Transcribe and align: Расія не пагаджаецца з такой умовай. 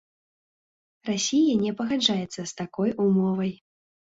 Расія 1.09 1.53
не 1.65 1.71
пагаджаецца 1.83 2.39
з 2.45 2.49
такой 2.63 2.89
умовай. 3.05 3.53